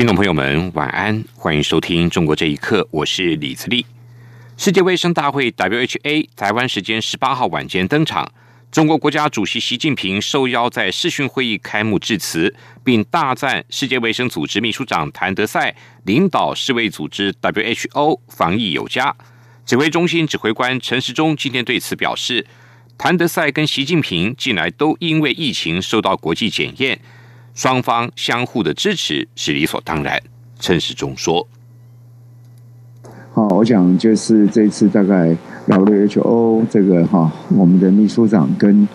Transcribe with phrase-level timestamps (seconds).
[0.00, 3.84] 听众朋友们，晚安，欢迎收听《中国这一刻》，我是李自立。
[4.56, 8.32] 世界卫生大会 （WHA） 台湾时间十八号晚间登场，
[8.72, 19.14] 中国国家主席习近平受邀在视讯会议开幕致辞，并大赞世界卫生组织秘书长谭德赛领导世卫组织 （WHO） 防疫有加。
[19.66, 22.46] 指挥中心指挥官陈时中今天对此表示，
[22.96, 26.98] 谭德赛跟习近平近来都因为疫情受到国际检验。
[27.54, 30.20] 双方相互的支持是理所当然。
[30.58, 31.46] 陈时中说
[33.32, 38.86] ：“好，我想就是这次大概 WHO 这个哈，我们的秘书长跟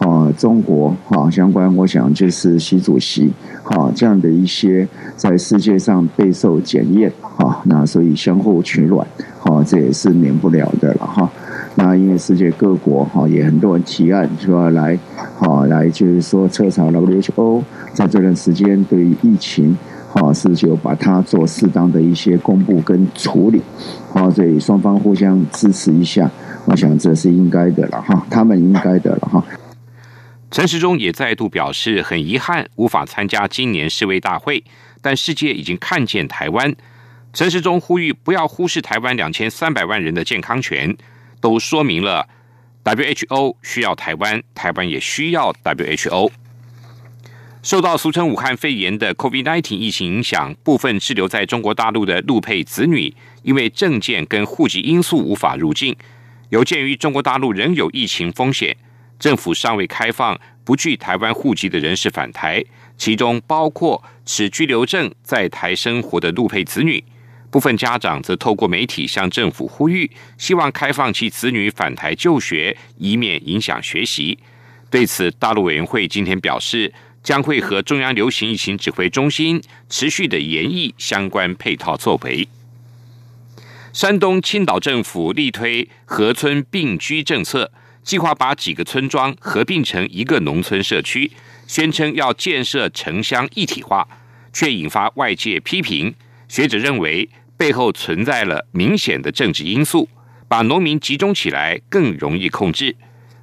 [0.00, 3.30] 啊中国哈相关，我想就是习主席
[3.62, 9.06] 哈这样的一些在世界上备受检验哈，那所以相互取暖
[9.38, 11.30] 哈，这也是免不了的了哈。
[11.74, 14.98] 那因为世界各国哈也很多人提案说来
[15.36, 17.62] 好来就是说彻查 WHO。”
[17.94, 19.76] 在这段时间，对于疫情，
[20.10, 23.60] 哈是就把它做适当的一些公布跟处理，
[24.10, 26.30] 好，所以双方互相支持一下，
[26.64, 29.44] 我想这是应该的了哈，他们应该的了哈。
[30.50, 34.64] 陈时中也再度表示，很遗憾无法参加今年世卫大会，
[35.02, 36.74] 但世界已经看见台湾。
[37.34, 40.96] 陈时中呼吁不要忽视台湾两千三百万人的健康权，
[41.42, 42.26] 都说明了
[42.84, 46.30] WHO 需要台湾，台湾也需要 WHO。
[47.62, 55.94] 受到俗称武汉肺炎的 COVID-19 疫情影响，部分滞留在中国大陆的陆配子女，因为证件跟户籍因素无法入境。
[56.48, 58.76] 有鉴于中国大陆仍有疫情风险，
[59.18, 62.64] 政府尚未开放不具台湾户籍的人士返台，
[62.96, 67.02] 其中包括持居留证在台生活的陆配子女。
[67.52, 74.36] 部分家长则透过媒体向政府呼吁，希望开放其子女返台就学，以免影响学习。
[74.90, 76.92] 对此，大陆委员会今天表示。
[77.22, 82.48] 将会和中央流行疫情指挥中心持续的研议相关配套作为。
[83.92, 87.70] 山东青岛政府力推合村并居政策，
[88.02, 91.30] 计划把几个村庄合并成一个农村社区，
[91.68, 94.08] 宣称要建设城乡一体化，
[94.52, 96.12] 却引发外界批评。
[96.48, 97.28] 学者认为
[97.62, 100.08] 背后存在了明显的政治因素，
[100.48, 102.96] 把农民集中起来更容易控制。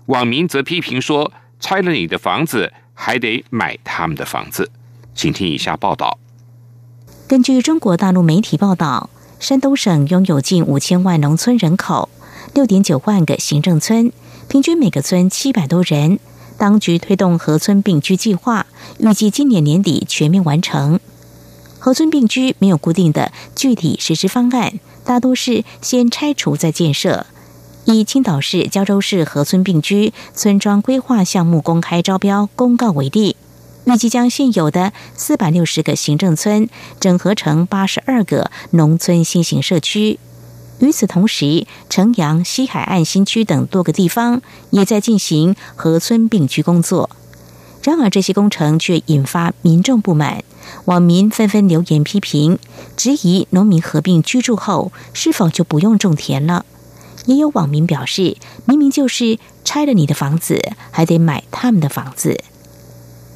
[0.07, 4.69] 网民则批评说：“拆了你的房子。”还得买他们的房子，
[5.15, 6.19] 请听以下报道。
[7.29, 9.09] 根据中国大陆媒体报道，
[9.39, 12.09] 山东省拥有近五千万农村人口，
[12.53, 14.11] 六点九万个行政村，
[14.49, 16.19] 平均每个村七百多人。
[16.57, 18.65] 当局推动合村并居计划，
[18.97, 20.99] 预计今年年底全面完成。
[21.79, 27.25] 合村并居没有固定的具体实施方案，大多是先拆除再建设。
[27.85, 33.35] 以青岛市、胶州市河村并居村庄规划项目公开招标公告为例，
[33.85, 36.69] 预计将现有的四百六十个行政村
[36.99, 40.19] 整合成八十二个农村新型社区。
[40.79, 47.09] 与此同时，城阳、西海岸新区等多个地方也在进行河村并居工作。
[47.89, 50.43] 然而，这些工程却引发民众不满，
[50.85, 52.59] 网民纷纷留言批评，
[52.95, 56.67] 质疑农民合并居住后是否就不用种田了。
[57.25, 60.61] 也有网民表示，明明就是拆了你的房子，
[60.91, 62.39] 还得买他们的房子。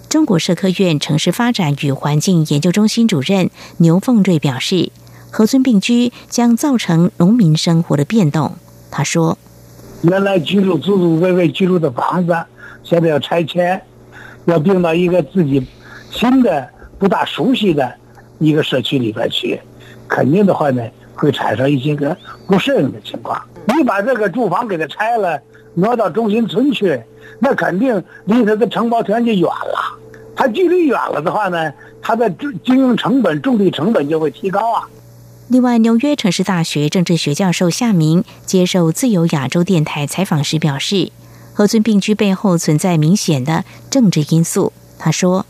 [0.07, 4.91] 中国社科院城市发展与环境研究中心主任牛凤瑞表示，
[5.31, 8.55] 合村并居将造成农民生活的变动。
[8.91, 9.39] 他说
[10.03, 12.37] ：“原来居住祖祖辈辈居住的房子，
[12.83, 13.81] 现在要拆迁，
[14.45, 15.65] 要并到一个自己
[16.11, 16.67] 新的
[16.97, 17.93] 不大熟悉的
[18.39, 19.59] 一个社区里边去，
[20.07, 20.83] 肯定的话呢，
[21.15, 22.15] 会产生一些个
[22.47, 23.41] 不适应的情况。”
[23.77, 25.39] 你把这个住房给它拆了，
[25.73, 27.01] 挪到中心村去，
[27.39, 29.99] 那肯定离它的承包田就远了。
[30.35, 34.83] 它距离远了的话呢，它的经经营成本、种地成本就会提高啊。
[35.47, 41.11] 另外，纽约城市大学政治学教授夏明接受自由亚洲电台采访时表示，
[41.53, 44.73] 合村并居背后存在明显的政治因素。
[44.97, 45.45] 他说：“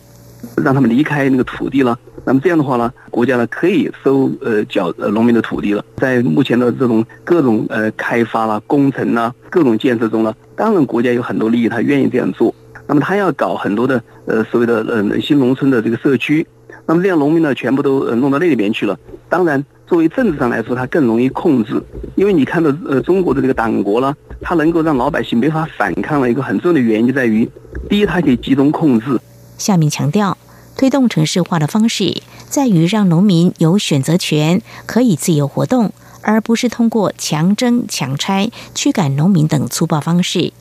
[0.57, 5.83] 让他们离开那个土地了。”那么这样的话呢，国家呢可以收呃缴呃农民的土地了。
[5.97, 12.53] 在目前的这种各种呃开发啦、工程啦、各种建设中呢，当然国家有很多利益，他愿意这样做。
[12.88, 16.45] 那么他要搞很多的呃所谓的呃新农村的这个社区，
[16.85, 18.97] 那么这样农民呢全部都呃弄到那里边去了，
[19.27, 21.81] 当然，作为政治上来说，它更容易控制，
[22.15, 27.47] 因为你看到呃中国的这个党国呢，它能够让老百姓没法反抗的一个很重要的原因就在于，
[27.89, 29.19] 第一，它可以集中控制。
[29.57, 30.38] 夏明强调，
[30.75, 40.53] 推动城市化的方式在于让农民有选择权，可以自由活动，而不是通过强征强拆、驱赶农民等粗暴方式。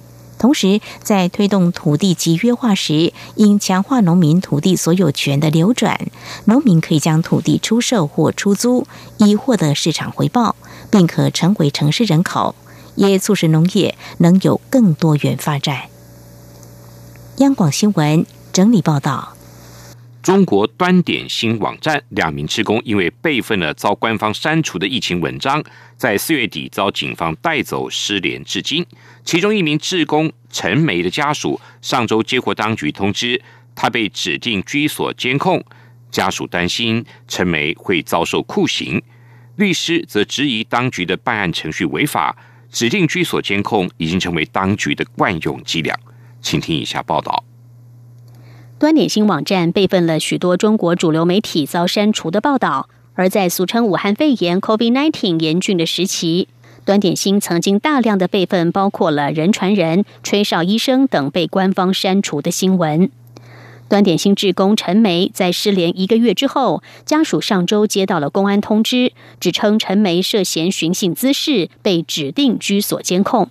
[0.43, 5.97] 同时，在推动土地集约化时，应强化农民土地所有权的流转，
[6.47, 8.85] 农民可以将土地出售或出租，
[9.19, 10.57] 以获得市场回报，
[10.91, 12.57] 并可成为城市人口，
[12.97, 15.83] 也促使农业能有更多元发展。
[17.37, 19.35] 央广新闻整理报道。
[20.23, 25.61] 中国端点新网站两名职工因为备份了遭官方删除的疫情文章，
[25.97, 28.87] 在四月底遭警方带走，失联至今。
[29.25, 33.43] 其中一名职工陈梅的家属上周接获当局通知，
[33.75, 35.61] 他被指定居所监控，
[36.13, 39.03] 家属担心陈梅会遭受酷刑。
[39.57, 42.37] 律师则质疑当局的办案程序违法，
[42.71, 45.99] 指定居所监控已经成为当局的惯用伎俩。
[46.41, 47.45] 请听以下报道。
[48.83, 56.49] 端点新网站备份了许多中国主流媒体遭删除的报道，而在俗称武汉肺炎 （COVID-19） 严峻的时期，
[56.85, 63.09] 端点新曾经大量的备份包括了人传人、吹哨医生等被官方删除的新闻。
[63.89, 73.49] 端点新职工陈梅在失联一个月之后，家属上周接到了公安通知，指称陈梅涉嫌寻衅滋事，被指定居所监控。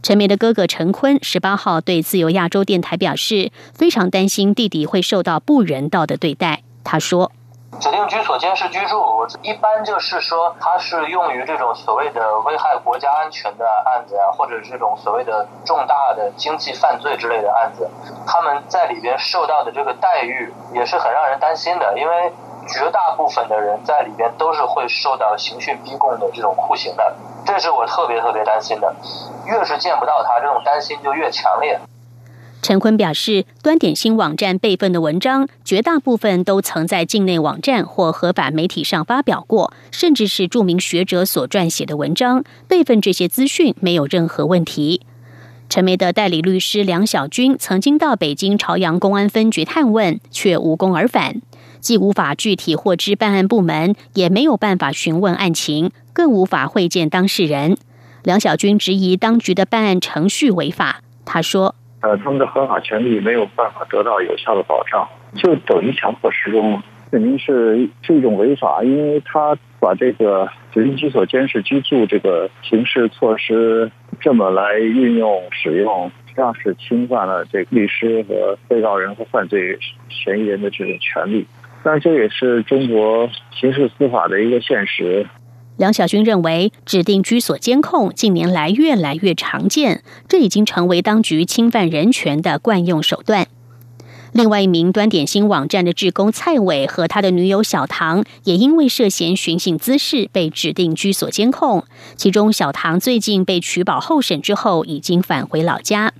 [0.00, 6.62] 陈梅的哥哥陈坤十八号对自由亚洲电台表示，非常担心弟弟会受到不人道的对待。
[6.84, 7.32] 他说
[7.80, 17.90] ：“指定居所监视居住，一般就是说，它是用于这种所谓的危害国家安全的案子啊，或者这种所谓的重大的经济犯罪之类的案子，
[18.26, 22.32] 他们在里边受到的这个待遇也是很让人担心的，因为。”
[22.70, 27.16] 绝大部分的人在里边都是会受到刑讯逼供的这种酷刑的，
[27.48, 28.94] 这是我特别特别担心的。
[29.46, 31.80] 越是见不到他，这种担心就越强烈。
[32.60, 45.06] 陈坤表示，端点新网站备份的文章，绝大部分都曾在境内网站或合法媒体上发表过，甚至是著名学者所撰写的文章，备份这些资讯没有任何问题。
[45.70, 51.40] 陈梅的代理律师梁小军曾经到北京朝阳公安分局探问，却无功而返。
[51.80, 57.76] 既无法具体获知办案部门，也没有办法询问案情，更无法会见当事人。
[58.24, 61.00] 梁小军质疑当局的办案程序违法。
[61.24, 73.90] 他说：“呃，他们的合法权利没有办法得到有效的保障，就等于强迫施工，肯定是是一种违法，因为他把这个指定居所监视居住这个刑事措施
[74.20, 79.76] 这么来运用使用。”实际上是侵犯了这律师和被告人和犯罪
[80.08, 81.44] 嫌疑人的这种权利。
[81.90, 85.26] 但这也是中国刑事司法的一个现实。
[85.78, 93.46] 梁晓军认为，指定居所监控近年来越来越常见，这已经成为当局侵犯人权的惯用手段。
[94.34, 101.84] 另外一名端点新网站的职工蔡伟和他的女友小唐，也因为涉嫌寻衅滋事被指定居所监控。
[102.16, 106.12] 其中，小唐最近被取保候审之后，已经返回老家。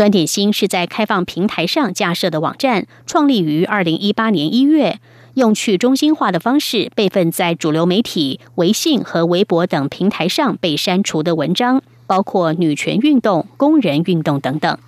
[0.00, 4.98] 端点星是在开放平台上架设的网站，创立于二零一八年一月，
[5.34, 14.78] 用去中心化的方式备份在主流媒体、微信和微博等平台上被删除的文章，包括女权运动、工人运动等等。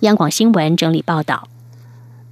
[0.00, 1.48] 央广新闻整理报道：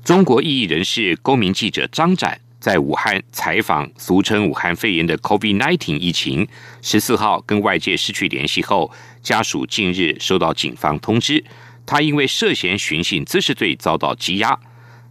[0.02, 6.48] 中国异议人士、公民记者张展在武汉采访俗称武汉肺炎的 COVID-19 疫情，
[6.82, 8.90] 十四号跟外界失去联系后，
[9.22, 11.44] 家属近日收到警方通知。
[11.86, 14.58] 他因为涉嫌寻衅滋事罪遭到羁押。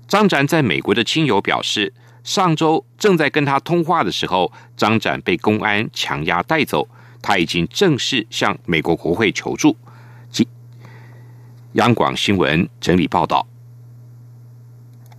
[0.08, 6.88] 张展在美国的亲友表示，上周正在跟他通话的时候，张展被公安强压带走。
[7.22, 9.76] 他已经正式向美国国会求助。
[11.74, 13.48] 央广新闻整理报道。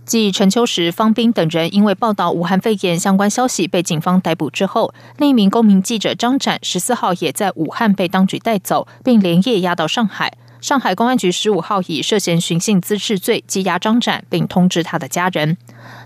[0.05, 10.31] 继陈秋实、方斌等人因为报道武汉肺炎相关消息被警方逮捕之后，另一名公民记者张展十四号也在武汉被当局带走，并连夜押到上海。
[10.59, 15.55] 上海公安局十五号以涉嫌寻衅滋事罪羁押张展，并通知他的家人。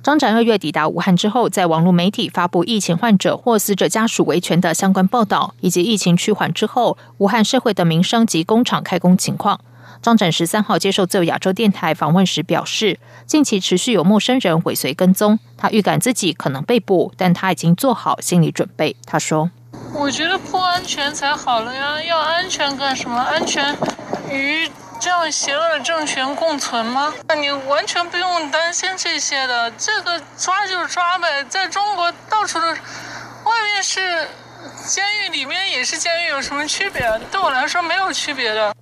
[0.03, 9.59] 张展二月抵达武汉之后，在网络媒体发布疫情患者或死者家属维权的相关报道，以及疫情趋缓之后武汉社会的民生及工厂开工情况。
[10.01, 18.95] 张展十三号接受自由亚洲电台访问时表示，近期持续有陌生人尾随跟踪，他预感自己可能被捕，但他已经做好心理准备。
[19.05, 19.49] 他说。
[19.93, 23.17] 我觉得不安全才好了呀，要安全干什么？
[23.17, 23.75] 安全
[24.31, 24.69] 与
[24.99, 27.13] 这样邪恶的政权共存吗？
[27.37, 32.81] 你完全不用担心这些的，这个抓就抓呗，在中国到处都，是，
[33.43, 34.27] 外面是
[34.87, 37.01] 监狱里面也是监狱，有什么区别？
[37.31, 38.73] 对我来说没有区别的。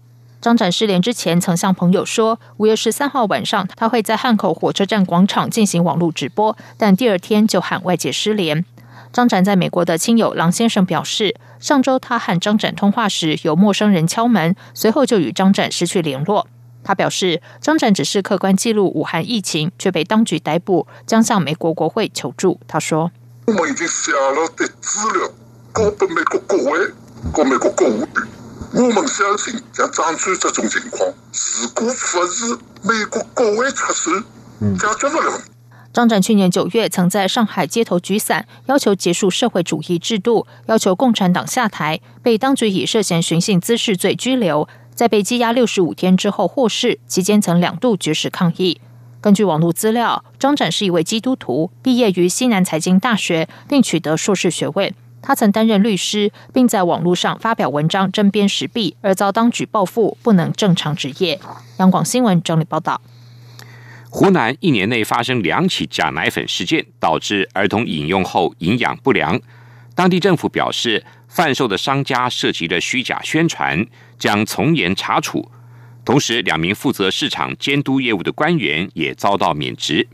[0.42, 8.64] 张展失联之前曾向朋友说，五月十三号晚上他会在汉口火车站广场进行网络直播，但第二天就喊外界失联。
[9.12, 16.48] 张展在美国的亲友郎先生表示，上周他和张展通话时有陌生人敲门，随后就与张展失去联络。
[16.84, 22.60] 他表示，张展只是客观记录武汉疫情，却被当局逮捕，将向美国国会求助。
[22.68, 23.12] 他说
[23.48, 25.30] ：“我们已经下了的资料，
[25.74, 26.80] 告给美国国会，
[27.34, 28.08] 告美国国务。
[28.74, 34.12] 我们相信，像张出这种情况，事故不是美国国会出事，
[34.78, 35.42] 解决不了。”
[36.00, 44.66] 张展去年九月曾在上海街头举伞，要求结束社会主义制度，要求共产党下台，被当局以涉嫌寻衅滋事罪拘留。
[44.96, 48.80] 在被羁押六十五天之后获释，期间曾两度绝食抗议。
[49.20, 54.96] 根据网络资料，张展是一位基督徒，毕业于西南财经大学，并取得硕士学位。
[55.22, 61.38] 他曾担任律师，并在网络上发表文章针砭时弊，而遭当局报复，不能正常执业。
[61.80, 63.02] 央广新闻整理报道：
[64.10, 69.40] 湖南一年内发生两起假奶粉事件，导致儿童饮用后营养不良。
[69.96, 73.86] 当地政府表示，贩售的商家涉及了虚假宣传。
[74.18, 75.50] 将从严查处，
[76.04, 80.06] 同时两名负责市场监督业务的官员也遭到免职。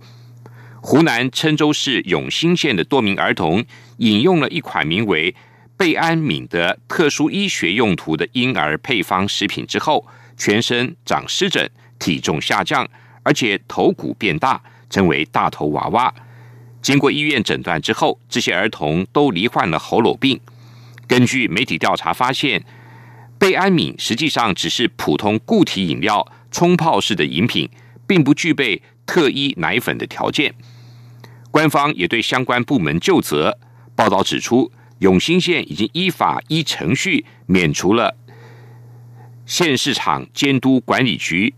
[0.79, 3.65] 湖南郴州市永兴县的多名儿童
[3.97, 5.33] 饮用了一款名为
[5.75, 10.05] 贝安敏的特殊医学用途的婴儿配方食品之后，
[10.37, 12.87] 全身长湿疹，体重下降，
[13.25, 16.13] 而且头骨变大，成为大头娃娃。
[16.81, 20.39] 经过医院诊断之后，这些儿童都罹患了喉咙病。
[21.05, 22.63] 根据媒体调查发现。
[23.37, 27.69] 贝安敏实际上只是普通固体饮料冲泡式的饮品，
[28.07, 30.55] 并不具备特医奶粉的条件。
[31.51, 33.59] 官方也对相关部门就责。
[33.93, 38.15] 报道指出，永兴县已经依法依程序免除了
[39.45, 41.53] 县市场监督管理局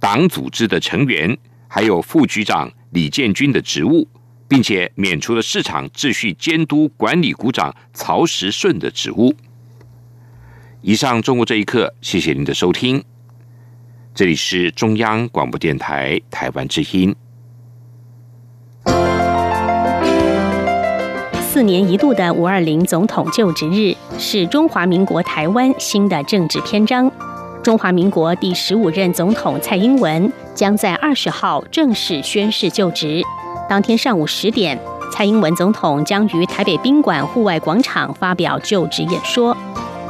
[0.00, 1.36] 党组织的成员，
[1.66, 4.06] 还有副局长李建军的职务，
[4.46, 9.34] 并且免除了市场秩序监督管理股长曹时顺的职务。
[10.80, 13.02] 以上中国这一刻，谢谢您的收听。
[14.14, 17.14] 这里是中央广播电台台湾之音。
[21.40, 27.10] 四年一度的五二零总统就职日是中华民国台湾新的政治篇章。
[27.62, 33.22] 中华民国第十五任总统蔡英文将在二十号正式宣誓就职。
[33.68, 34.78] 当天上午十点，
[35.12, 39.56] 蔡英文总统将于台北宾馆户外广场发表就职演说。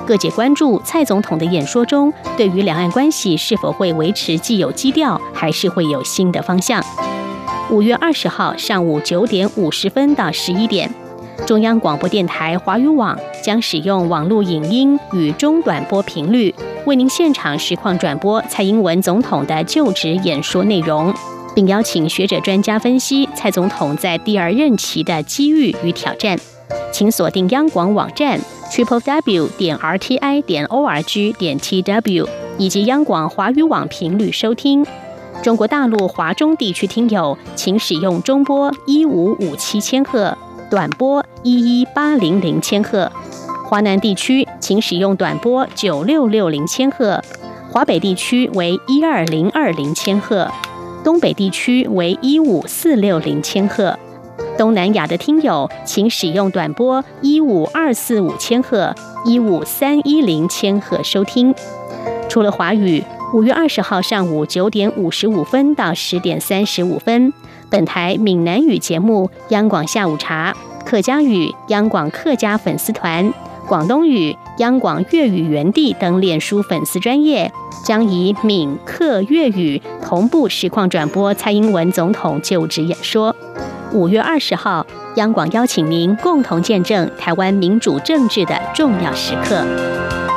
[0.06, 6.82] 各界关注蔡总统的演说中，对于两岸关系是否会维持既有基调，还是会有新的方向？
[7.70, 10.90] 五月二十号上午九点五十分到十一点，
[11.47, 16.54] 中央广播电台华语网将使用网络影音与中短波频率，
[16.85, 21.12] 为您现场实况转播蔡英文总统的就职演说内容，
[21.54, 26.38] 并邀请学者专家分析蔡总统在第二任期的机遇与挑战。
[26.92, 28.38] 请锁定央广网站。
[28.71, 32.28] triple w 点 r t i 点 o r g 点 t w
[32.59, 34.85] 以及央广华语网频率收听。
[35.42, 40.37] 中国大陆华中地区听友，请使用中波一五五七千赫，
[40.70, 43.10] 短波一一八零零千赫；
[43.64, 47.22] 华南地区请使用短波九六六零千赫，
[47.70, 50.50] 华北地区为一二零二零千赫，
[51.02, 53.98] 东北地区为一五四六零千赫。
[54.58, 58.94] 东南亚的听友，请使用短波一五二四五千赫、
[59.25, 61.54] 一五三一零千赫收听。
[62.28, 67.32] 除了华语，五月二十号上午九点五十五分到十点三十五分，
[67.70, 70.54] 本台闽南语节目《央广下午茶》、
[70.87, 73.25] 客家语《央广客家粉丝团》、
[73.66, 77.52] 广东语《央广粤语园地》等脸书粉丝专业，
[77.84, 83.37] 将以闽客粤语同步实况转播蔡英文总统就职演说。
[83.92, 90.27] 五月二十号，央广邀请您共同见证台湾民主政治的重要时刻。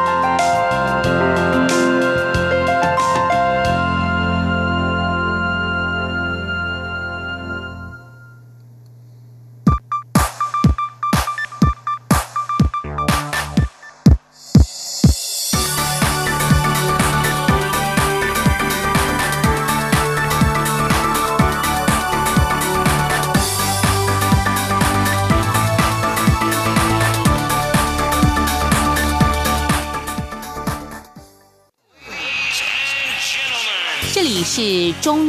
[35.01, 35.21] 中央。